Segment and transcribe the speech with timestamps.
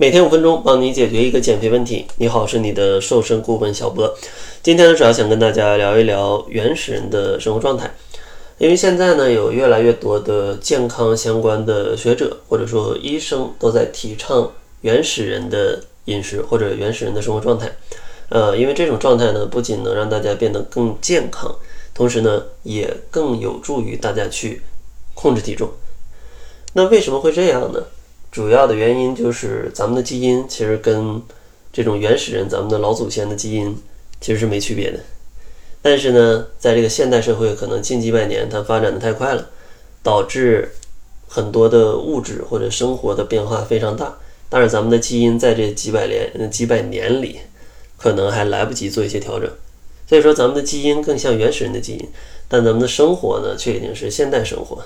[0.00, 2.06] 每天五分钟，帮你解决一个减肥问题。
[2.16, 4.10] 你好，是你的瘦身顾问小波。
[4.62, 7.94] 今天呢，主要想跟大家聊一聊原始人的生活状态。
[8.56, 14.50] 因为现在呢，有越来越多的健康相关的学者或者说医生都在提倡
[14.80, 17.70] 原始人的饮食或者原始人的生活状态。
[18.30, 21.54] 呃，因为这种状态呢，不仅能让大家变得更健康，
[21.92, 24.62] 同时呢，也更有助于大家去
[25.12, 25.68] 控制体重。
[26.72, 27.82] 那为什么会这样呢？
[28.30, 31.20] 主要的原因就是咱们的基因其实跟
[31.72, 33.76] 这种原始人、咱们的老祖先的基因
[34.20, 35.00] 其实是没区别的。
[35.82, 39.48] 但是呢，在这个现代社会，可能近几百年它发展的太快了，
[40.02, 40.72] 导致
[41.26, 44.16] 很多的物质或者生活的变化非常大。
[44.48, 47.38] 但是咱们的基因在这几百年、几百年里，
[47.96, 49.50] 可能还来不及做一些调整。
[50.08, 52.08] 所以说，咱们的基因更像原始人的基因，
[52.48, 54.82] 但咱们的生活呢，却已经是现代生活。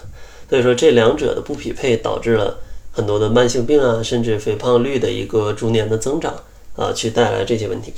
[0.48, 2.58] 所以说，这两者的不匹配，导致了
[2.94, 6.32] 很多的慢性病啊，甚至肥胖率的一个逐年的增长
[6.76, 7.92] 啊，去带来这些问题。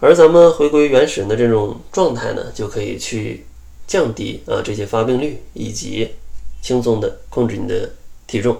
[0.00, 3.46] 而咱们回归原始的这种状态呢，就可以去
[3.86, 6.10] 降低啊这些发病率，以及
[6.62, 7.90] 轻松的控制你的
[8.26, 8.56] 体重。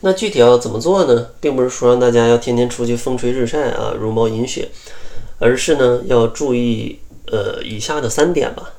[0.00, 1.28] 那具体要怎么做呢？
[1.40, 4.68] 并不是说让大家要天天出去风吹日晒啊，茹毛饮血，
[5.38, 8.72] 而是呢要注意呃以下的三点吧。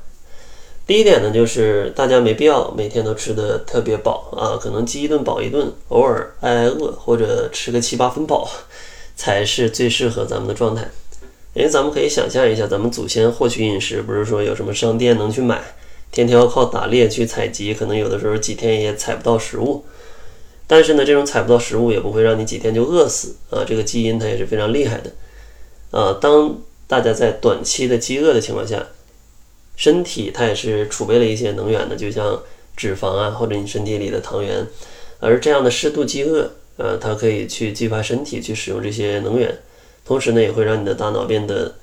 [0.92, 8.46] 第一点呢，就是大家没必要每天都吃的特别饱啊，可能饥一顿饱一顿，偶尔挨挨饿或者吃个七八分饱，
[9.16, 10.86] 才是最适合咱们的状态。
[11.54, 15.62] 因为咱们可以想象一下，咱们祖先获取饮食，不是说有什么商店能去买，
[16.10, 19.86] 天天要靠打猎去采集，可能有的时候几天也采不到食物。
[20.66, 25.10] 但是呢，这种采不到食物也不会让你几天就饿死啊，这个基因它也是非常厉害的
[25.98, 26.18] 啊。
[26.20, 28.88] 当大家在短期的饥饿的情况下，
[29.82, 32.40] 身体它也是储备了一些能源的，就像
[32.76, 34.64] 脂肪啊，或者你身体里的糖原。
[35.18, 39.58] 而这样的适度饥饿，呃，它可以去激发身体去使用这些能源。
[40.04, 41.74] 同时呢，也会让你的大脑变得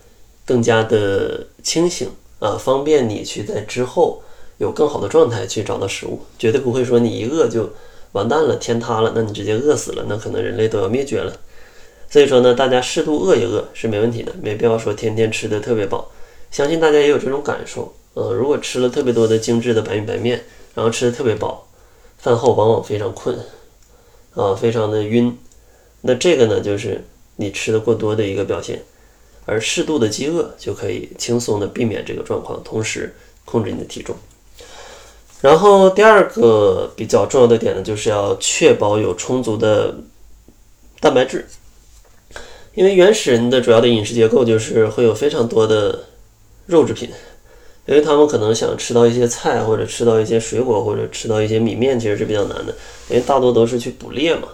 [0.45, 4.23] 更加的清醒啊，方便你去在之后
[4.59, 7.69] 有更好的状态去找到食物，绝对不会说你一饿就
[8.13, 11.35] 完蛋了，天塌了，那你直接饿死了，那可能人类都要灭绝了。
[12.09, 16.09] 所以说呢，大家适度饿一饿是没问题的，没必要说天天吃的特别饱。
[16.51, 20.43] 相信大家也有这种感受，呃，如果吃了特别多的精致的白米白面，
[20.75, 21.67] 然后吃的特别饱，
[22.17, 23.37] 饭后往往非常困，
[24.33, 25.37] 啊，非常的晕，
[26.01, 27.03] 那这个呢就是。
[27.41, 28.83] 你吃的过多的一个表现，
[29.45, 34.13] 而适度的饥饿就可以轻松的避免这个状况，同时控制你的体重。
[35.39, 39.95] 然后第二个比较重要的点呢，就是要确保有充足的
[40.99, 41.47] 蛋白质，
[42.73, 46.08] 因为原始人的主要的饮食结构就是会有非常多的
[46.69, 47.09] 肉制品，
[47.87, 52.75] 因为他们可能想吃到一些菜或者吃到一些水果或者吃到一些米面，其实是比较难的，
[53.09, 54.47] 因为大多都是去捕猎嘛。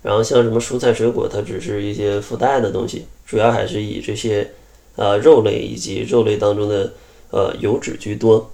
[0.00, 4.50] 然后像什么蔬菜水果，它只是一些附带的东西，主要还是以这些
[4.96, 6.90] 呃肉类以及肉类当中的
[7.30, 8.50] 呃油脂居多。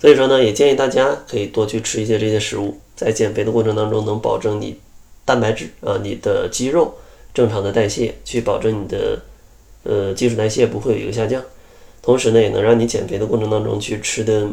[0.00, 4.78] 所以说呢，也建议大家可以多去吃一些这些食物，在减肥的过程当中能保证你
[5.24, 6.94] 蛋白质啊、你的肌肉
[7.34, 9.18] 正常的代谢，去保证你的
[9.82, 11.42] 呃基础代谢不会有一个下降。
[12.02, 14.46] 同时呢，也能让你减肥的过程当中去吃的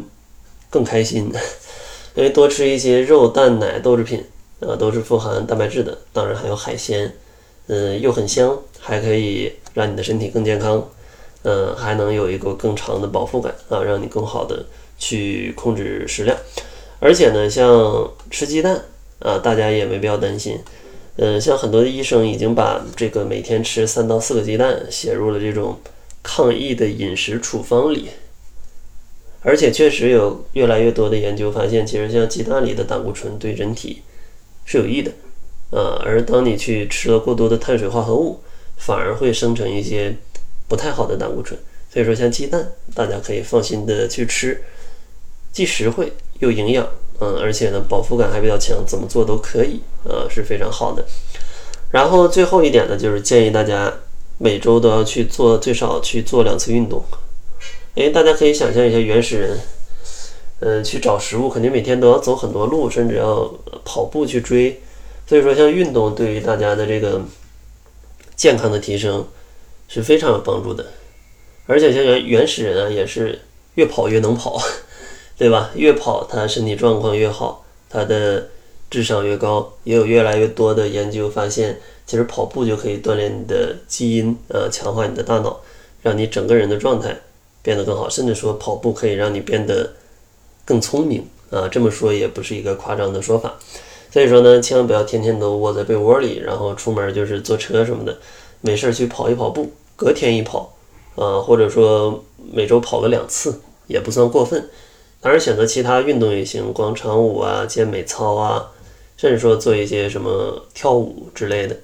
[0.70, 1.30] 更开心，
[2.14, 4.24] 因为多吃一些肉、蛋、奶、豆制品。
[4.62, 7.10] 呃，都是富含蛋白质的，当然还有海鲜，
[7.68, 10.86] 嗯，又很香，还可以让你的身体更健康，
[11.44, 14.66] 嗯，还能有一个更长的饱腹感啊，让你更好的
[14.98, 16.36] 去控制食量。
[16.98, 18.84] 而且呢，像吃鸡蛋
[19.20, 20.58] 啊，大家也没必要担心，
[21.16, 25.74] 嗯，像很多的医生已经把这个每天吃三到四个鸡蛋写入了这种
[26.22, 28.08] 抗疫的饮食处方里，
[29.42, 34.02] 而且确实有越来越多的研究发现，其实像鸡蛋里的胆固醇对人体。
[34.66, 35.10] 是有益的，
[35.70, 38.38] 呃，而当你去吃了过多的碳水化合物，
[38.76, 40.14] 反而会生成一些
[40.68, 41.58] 不太好的胆固醇。
[41.92, 44.62] 所以说，像鸡蛋，大家可以放心的去吃，
[45.50, 46.88] 既实惠又营养，
[47.18, 51.04] 嗯，而且呢，饱腹感还比较强，怎么做都可以，啊，是非常好的。
[51.90, 53.92] 然后最后一点呢，就是建议大家
[54.42, 57.04] 每周都要去做最少去做两次运动。
[57.96, 59.58] 诶，大家可以想象一下原始人。
[60.60, 63.52] 嗯，去找食物肯定每天都要走很多路，甚至要
[63.84, 64.80] 跑步去追。
[65.26, 67.20] 所以说，像运动对于大家的这个
[68.34, 69.26] 健康的提升
[69.88, 70.86] 是非常有帮助的。
[71.66, 73.40] 而且像原原始人啊，也是
[73.74, 74.58] 越跑越能跑，
[75.36, 75.70] 对吧？
[75.74, 78.48] 越跑他身体状况越好，他的
[78.90, 79.72] 智商越高。
[79.84, 85.60] 也有越来越多的研究发现，其实跑步就可以锻炼你的基因，呃，强化你的大脑，
[86.02, 87.16] 让你整个人的状态
[87.62, 88.10] 变得更好。
[88.10, 89.92] 甚至说跑步可以让你变得。
[90.62, 93.54] 更聪明啊，这么说也不是一个夸张的说法。
[94.12, 98.16] 所以说呢，千万不要天天都窝在被窝里，然后出门就是坐车什么的，
[98.60, 100.72] 没事儿去跑一跑步，隔天一跑，
[101.16, 102.22] 啊，或者说
[102.52, 104.70] 每周跑个两次也不算过分。
[105.20, 108.70] 当然，选择其他运动也行，广场舞啊、健美操啊，
[109.20, 111.76] 甚至说做一些什么跳舞之类的，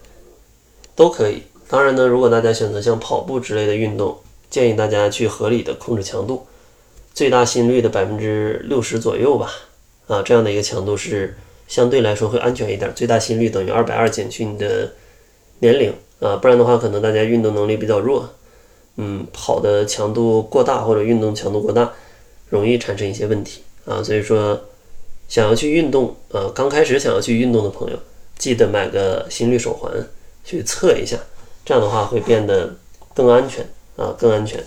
[0.94, 1.42] 都可以。
[1.68, 4.16] 当然呢，如果大家选择像跑步之类的运动，
[4.48, 6.46] 建议大家去合理的控制强度，
[7.12, 9.50] 最大心率的百分之六十左右吧。
[10.06, 11.36] 啊，这样的一个强度是。
[11.68, 14.92] 相对来说会安全一点，最大心率等于二百二减去你的
[15.58, 18.30] 年龄啊，不然的话可能大家运动能力比较弱，
[18.98, 21.92] 嗯，跑的强度过大或者运动强度过大，
[22.50, 24.60] 容易产生一些问题啊，所以说
[25.28, 27.98] 想要去运动啊，刚开始想要去运动的朋友，
[28.38, 29.92] 记得买个心率手环
[30.44, 31.16] 去测一下，
[31.64, 32.74] 这样的话会变得
[33.14, 34.62] 更安全啊，更安全。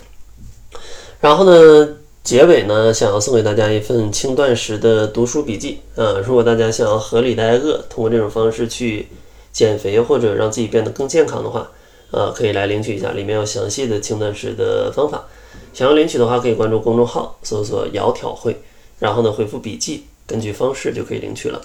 [1.22, 1.96] 然后呢？
[2.22, 6.22] 结尾呢，想要送给大家一份轻断食的读书笔记啊！
[6.24, 9.08] 如果大家想要合理的挨饿，通过这种方式去
[9.52, 11.72] 减肥或者让自己变得更健康的话，
[12.12, 15.28] 啊，可以来领取一下，里面有详细的轻断食的方法。
[15.74, 18.62] 想要领取的话，可以关注公众号，搜索“窈窕会”，
[19.00, 21.60] 然后呢回复“笔记”，根据方式就可以领取了。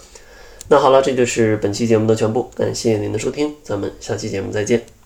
[0.69, 5.04] 那好了，这就是本期节目的全部，感谢您的收听，咱们下期节目再见。